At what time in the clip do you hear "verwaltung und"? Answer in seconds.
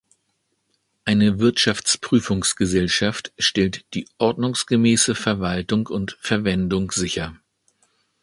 5.13-6.17